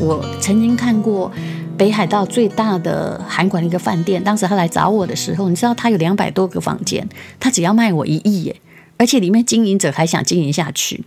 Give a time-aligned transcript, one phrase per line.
[0.00, 1.30] 我曾经看过
[1.76, 7.08] 北海道最大的韩馆的一个饭店，当时他来找我的时候，你知道他有两百多个房间，
[7.40, 8.60] 他只要卖我一亿耶，
[8.96, 11.04] 而且里面经营者还想经营下去，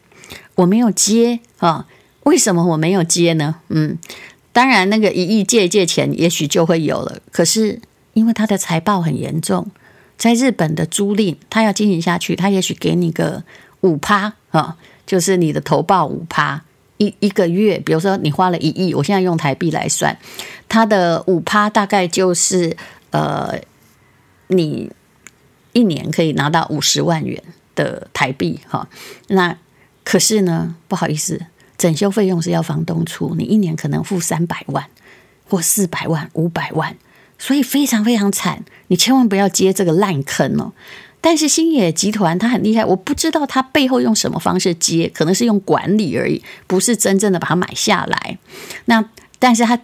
[0.56, 1.86] 我没有接啊？
[2.24, 3.56] 为什么我没有接呢？
[3.70, 3.98] 嗯，
[4.52, 7.80] 当然那个一亿借一借钱，也许就会有了，可是
[8.14, 9.68] 因为他的财报很严重，
[10.18, 13.44] 在日本的租赁，他要经营下去，他也许给你个
[13.82, 14.76] 五趴啊，
[15.06, 16.64] 就是你的投报五趴。
[16.98, 20.18] 一一个月，比如说你花了一亿，我现在用台币来算，
[20.68, 22.76] 它的五趴大概就是
[23.12, 23.60] 呃，
[24.48, 24.92] 你
[25.74, 27.42] 一年可以拿到五十万元
[27.76, 28.88] 的台币哈。
[29.28, 29.58] 那
[30.04, 31.46] 可是呢，不好意思，
[31.78, 34.86] 整修费用是要房东出，你一年可能付三百万
[35.48, 36.96] 或四百万、五百万，
[37.38, 40.74] 所以非常非常惨，你千万不要接这个烂坑哦。
[41.28, 48.38] 但是星野集团它很厉害，我不知道它背后用什么方式接，可能是用管理而已，不是真正的把它买下来。
[48.86, 49.04] 那
[49.38, 49.78] 但是他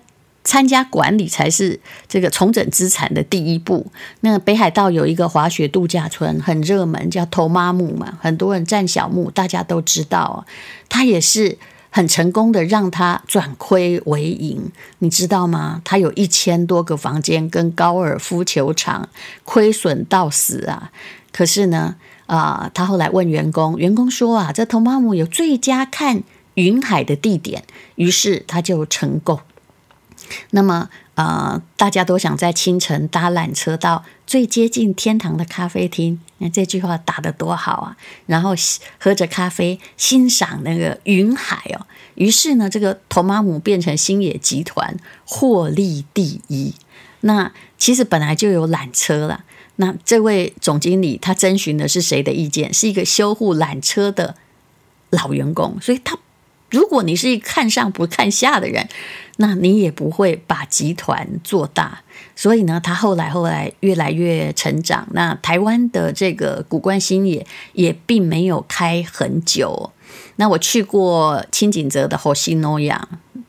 [0.45, 3.85] 参加管理才是这个重整资产的第一步。
[4.21, 10.45] 那北海道有一个滑雪度假村很热门，叫头妈木嘛，很多人占小木，大家都知道，
[10.87, 11.57] 它也是。
[11.95, 15.79] 很成功的让他转亏为盈，你知道吗？
[15.85, 19.07] 他有一千多个房间跟高尔夫球场，
[19.43, 20.91] 亏损到死啊！
[21.31, 26.23] 可是呢，啊、他后来问员工，员工说啊，这 Tomamu 有最佳看
[26.55, 29.39] 云海的地点，于是他就成功。
[30.49, 30.89] 那么。
[31.15, 36.19] 呃，大家都想在清晨搭缆车到最接近天堂的咖啡厅。
[36.39, 37.97] 你看这句话打得多好啊！
[38.25, 38.55] 然后
[38.99, 41.85] 喝着咖啡，欣赏那个云海哦。
[42.15, 46.73] 于是呢，这个 Tomamu 变成星野集团获利第一。
[47.21, 49.45] 那其实本来就有缆车了。
[49.77, 52.73] 那这位总经理他征询的是谁的意见？
[52.73, 54.35] 是一个修护缆车的
[55.09, 55.77] 老员工。
[55.81, 56.17] 所以他，
[56.73, 58.89] 如果你是一看上不看下的人。
[59.37, 62.03] 那你也不会把集团做大，
[62.35, 65.07] 所以呢，他后来后来越来越成长。
[65.09, 69.91] 那台湾的这个谷关星野也并没有开很久。
[70.35, 73.01] 那我去过清井泽的 Hoshinoya，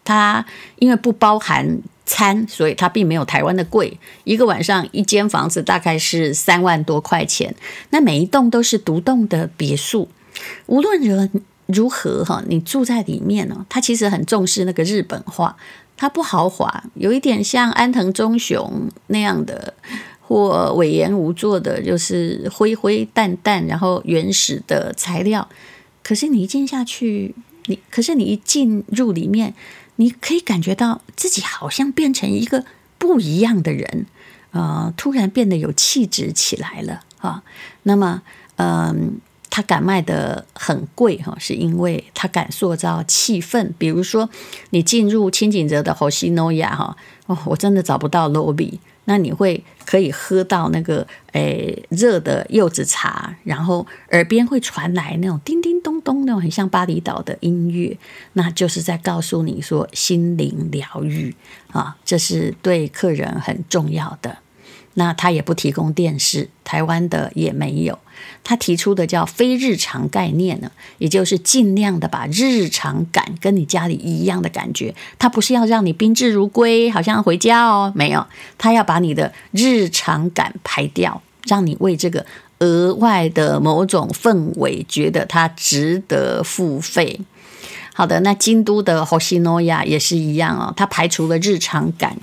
[0.06, 0.46] 它
[0.78, 3.98] 因为不包含餐，所以它并没有台湾的贵。
[4.24, 7.54] 一个晚上一间房子大概是三万多块钱。
[7.90, 10.08] 那每一栋都是独栋的别墅，
[10.64, 11.28] 无论如
[11.66, 12.42] 如何哈？
[12.46, 13.64] 你住在里面呢？
[13.68, 15.56] 他其实很重视那个日本化，
[15.96, 19.74] 它不豪华，有一点像安藤忠雄那样的，
[20.20, 25.48] 或隈研吾做的，就是灰灰淡淡，然后原始的材料。
[26.02, 27.34] 可是你一进下去，
[27.66, 29.54] 你可是你一进入里面，
[29.96, 32.66] 你可以感觉到自己好像变成一个
[32.98, 34.06] 不一样的人，
[34.50, 37.42] 呃，突然变得有气质起来了啊。
[37.84, 38.20] 那么，
[38.56, 39.18] 嗯、
[39.54, 43.70] 他敢卖的很贵哈，是因为他敢塑造气氛。
[43.78, 44.28] 比如说，
[44.70, 57.96] 你进入轻井泽的猴西诺亚哈，哦，我真的找不到 lobby，那你会可以喝到那个诶热的柚子茶，然后耳边会传来那种叮叮咚咚那种很像巴厘岛的音乐，
[58.32, 61.32] 那就是在告诉你说心灵疗愈
[61.70, 64.38] 啊，这是对客人很重要的。
[64.94, 67.98] 那他也不提供电视，台湾的也没有。
[68.42, 74.94] 他提出的叫非日常概念呢，也就是尽量的把日常感跟你家里一样的感觉。
[75.18, 78.24] 他不是要让你宾至如归，好像回家哦，没有。
[78.56, 82.24] 他要把你的日常感排掉，让你为这个
[82.60, 87.20] 额外的某种氛围觉得它值得付费。
[87.94, 92.16] 好的，那京都的 Hoshinoya 也是一样哦，他排除了日常感。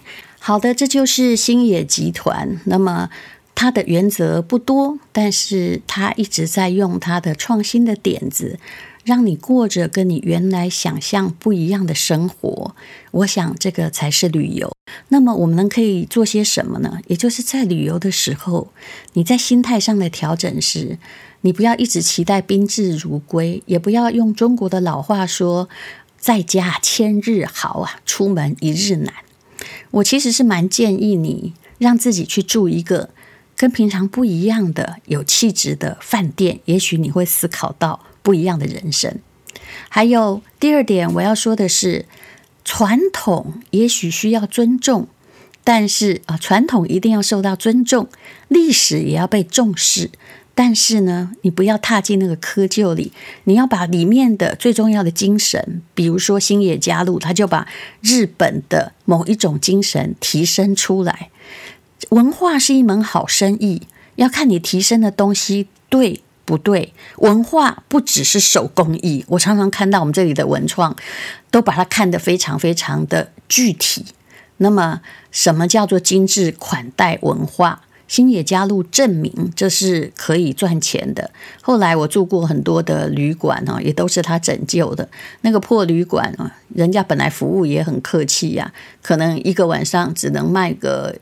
[0.43, 2.59] 好的，这就是星野集团。
[2.65, 3.11] 那么
[3.53, 8.57] 它的原则不多，但是它一直在用它的创新的点子，
[9.03, 12.75] 让你过着跟你原来想象不一样的生活。
[13.11, 14.75] 我想这个才是旅游。
[15.09, 16.97] 那么我们能可以做些什么呢？
[17.05, 18.73] 也就是在旅游的时候，
[19.13, 20.97] 你在心态上的调整是，
[21.41, 25.69] 你不要一直期待宾至如归，也不要用中国的老话说
[26.17, 29.13] “在家千日好啊，出门一日难”。
[29.91, 33.09] 我其实是蛮建议你让自己去住一个
[33.55, 39.19] 跟平常不一样的有气质的饭店，也许你会思考到不一样的人生。
[39.89, 42.05] 还有第二点，我要说的是，
[42.63, 45.07] 传统也许需要尊重，
[45.63, 48.09] 但是啊，传统一定要受到尊重，
[48.47, 50.09] 历史也要被重视。
[50.63, 53.11] 但是呢，你不要踏进那个窠臼里，
[53.45, 57.67] 你要把里面的最重要的精神，比如说星野加入，他就把
[58.01, 61.31] 日本的某一种精神提升出来。
[62.09, 63.87] 文化是一门好生意，
[64.17, 69.25] 要看你提升的东西对不对，文化不只是手工艺。
[69.29, 70.95] 我常常看到我们这里的文创，
[71.49, 74.05] 都把它看得非常非常的具体。
[74.57, 77.81] 那么，什么叫做精致款待文化？
[78.11, 81.31] 星野加入证明这是可以赚钱的。
[81.61, 85.07] 后来我住过很多的旅馆哦，也都是他拯救的。
[85.43, 91.15] 那个破旅馆啊，人家本来服务也很客气呀，可能一个晚上只能卖个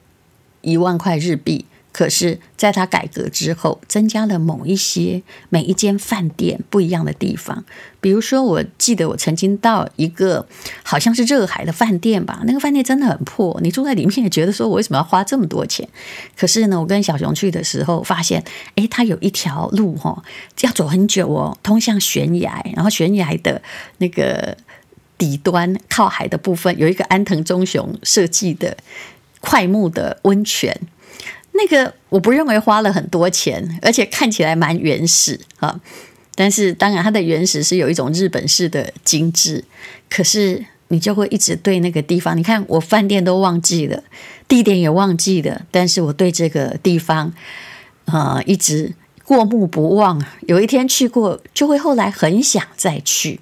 [0.61, 1.63] 一万块日币。
[1.99, 7.65] 可是，在他改革之后，增加了某一些每一间饭店不一样的地方。
[7.99, 10.47] 比如说，我记得我曾经到一个
[10.81, 15.85] 好像是热海的饭店吧，那个饭店真的很破，你住在里面也觉得说，我为什么要花这么多钱？
[16.37, 18.41] 可是呢，我跟小熊去的时候发现，
[18.75, 20.23] 诶，它有一条路哈，
[20.61, 23.61] 要走很久哦，通向悬崖，然后悬崖的
[23.97, 24.55] 那个
[25.17, 28.77] 底端靠海的部分有一个安藤忠雄设计的
[29.41, 30.79] 快木的温泉。
[31.51, 35.79] 那个我不认为花了很多钱，而且看起来蛮原始啊。
[36.35, 39.63] 但是当然，它的原始是有一种日本式的精致。
[40.09, 44.03] 可是你就会一直对那个地方，你看我饭店都忘记了，
[44.47, 47.33] 地点也忘记了，但是我对这个地方
[48.05, 48.93] 啊、呃、一直
[49.25, 50.23] 过目不忘。
[50.47, 53.41] 有一天去过，就会后来很想再去。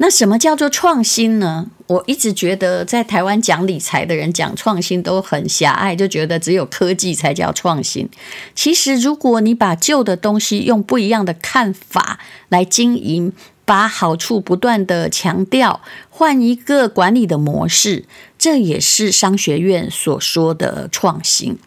[0.00, 1.70] 那什么叫做创新呢？
[1.88, 8.08] 我一直觉得，在台湾讲理财的人讲创新都很狭隘，就觉得只有科技才叫创新。
[8.54, 13.32] 其实，如果你把旧的东西用不一样的看法来经营，
[13.64, 18.04] 把好处不断的强调，换一个管理的模式，
[18.38, 21.58] 这也是商学院所说的创新。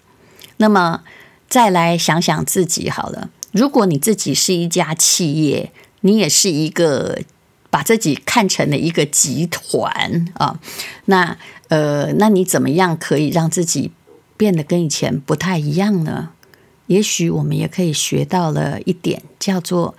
[0.55, 1.01] 那么，
[1.49, 7.19] 再来想想自己好了，如果你自己是一家企业，你也是一个。
[7.71, 10.59] 把自己看成了一个集团啊，
[11.05, 11.35] 那
[11.69, 13.91] 呃，那你怎么样可以让自己
[14.37, 16.29] 变得跟以前不太一样呢？
[16.87, 19.95] 也许我们也可以学到了一点，叫做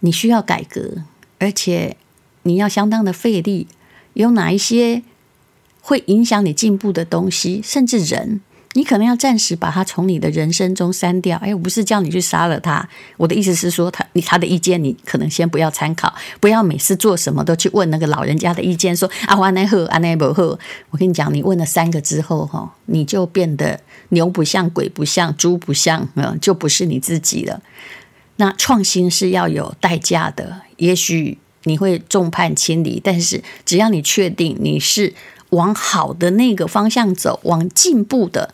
[0.00, 1.02] 你需要改革，
[1.40, 1.96] 而且
[2.44, 3.66] 你要相当的费力。
[4.14, 5.02] 有哪一些
[5.80, 8.40] 会影响你进步的东西，甚至人？
[8.74, 11.38] 你可能要暂时把他从你的人生中删掉。
[11.38, 12.86] 哎，我不是叫你去杀了他，
[13.16, 20.42] 我的意思是说他，他你他的意见你可能先不要参考，不要每次做什么都去问那个老人家的意见，说啊，我那好，啊那不好。
[20.90, 23.80] 我跟你讲，你问了三个之后，哈，你就变得
[24.10, 27.62] 牛不像，鬼不像，猪不像，嗯，就不是你自己了。
[28.36, 35.14] 那创新是要有代价的，也许你会众叛亲离，但是只要你确定你是。
[35.50, 38.52] 往好的那个方向走，往进步的，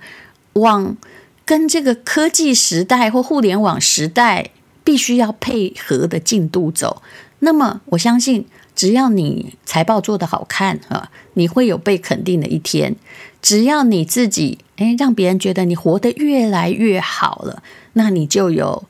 [0.54, 0.96] 往
[1.44, 4.50] 跟这个科技时代或互联网时代
[4.82, 7.02] 必须要配合的进度走，
[7.40, 12.96] 那么我相信，只要你财报做得好看啊，你会有被肯定的一天。
[13.42, 17.62] 只要你自己诶，让别人觉得你活得越来越好了，
[17.92, 18.84] 那你就有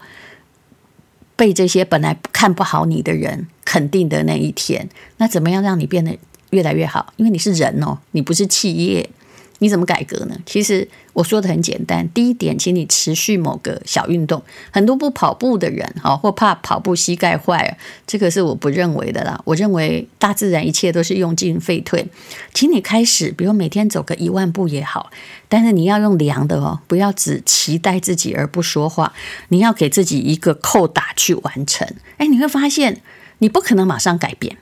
[1.34, 4.88] 被这些本来看不好你的人肯定的那一天。
[5.16, 6.16] 那怎么样让你变得
[6.54, 9.10] 越来越好，因为你是人哦，你不是企业，
[9.58, 10.36] 你怎么改革呢？
[10.46, 14.40] 其实我说的很简单，第一点，请你持续某个小运动。
[14.70, 19.40] 很多不跑步的人哈，或怕跑步膝盖坏，这个是我不认为的啦。
[19.44, 22.06] 我认为大自然一切都是用进废退，
[22.52, 25.10] 请你开始，比如每天走个一万步也好，
[25.48, 29.12] 但是你要用量的哦，不要只期待自己而不说话，
[29.48, 31.88] 你要给自己一个扣打去完成。
[32.18, 33.00] 哎，你会发现
[33.38, 34.56] 你不可能马上改变。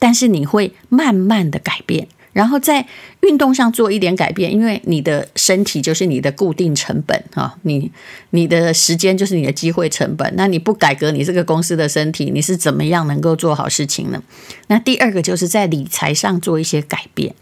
[0.00, 2.86] 但是你会慢慢的改变，然后在
[3.20, 7.92] 运动上做一点改变，因为你的身体就是你的固定成本啊，你
[8.30, 10.32] 你的时间就是你的机会成本。
[10.36, 14.22] 那你不改革你这个公司的身体，你是怎么样能够做好事情呢？
[14.68, 17.34] 那第二个就是在理财上做一些改变。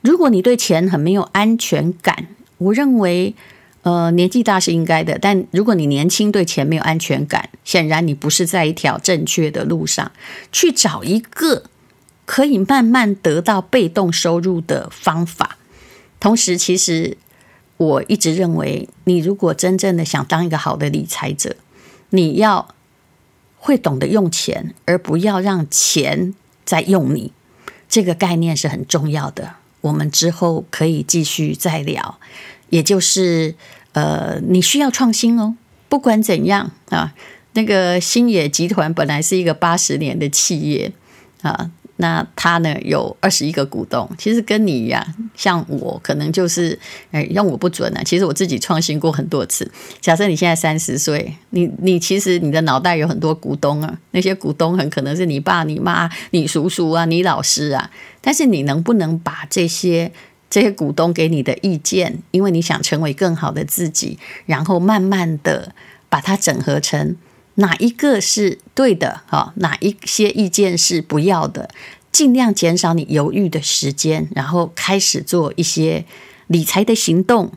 [0.00, 2.26] 如果你对钱很没有安全感，
[2.58, 3.34] 我认为
[3.82, 10.10] 呃年纪大是应该的，但如果你年轻对钱没有安全感，显然你不是在一条正确的路上，
[10.50, 11.64] 去找一个。
[12.30, 15.58] 可以慢慢得到被动收入的方法。
[16.20, 17.16] 同时，其实
[17.76, 21.56] 我一直认为，你如果真正的想当一个好的理财者，
[22.10, 22.72] 你要
[23.58, 26.32] 会懂得用钱，而不要让钱
[26.64, 27.32] 在用你。
[27.88, 29.54] 这个概念是很重要的。
[29.80, 32.20] 我们之后可以继续再聊。
[32.68, 33.56] 也就是，
[33.90, 35.56] 呃，你需要创新哦。
[35.88, 37.12] 不管怎样啊，
[37.54, 40.92] 那个星野集团本来是一个八十年的企业
[41.42, 41.72] 啊。
[42.00, 46.76] 那他呢，有二十一个股东，其实跟你一样，像我可能就是，
[47.10, 48.02] 哎，用我不准呢、啊。
[48.02, 49.70] 其实我自己创新过很多次。
[50.00, 57.90] 假设你现在三十岁，你你其实你的脑袋有很多股东啊，那些股东很可能是你爸、你妈、你叔叔啊、你老师啊。
[58.22, 60.10] 但是你能不能把这些
[60.48, 65.74] 这些股东给你的意见，因为你想成为更好的自己，然后慢慢的
[66.08, 67.16] 把它整合成
[67.60, 69.20] 哪一个是对的？
[69.28, 71.70] 哈，哪一些意见是不要的？
[72.10, 76.04] 尽量减少你犹豫的时间，然后开始做一些
[76.48, 77.52] 理财的行动、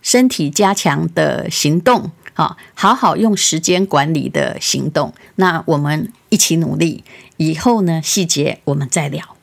[0.00, 5.12] 身体加强的行动，啊，好好用时间管理的行动。
[5.34, 7.04] 那我们一起努力，
[7.36, 9.36] 以后呢，细节我们再聊。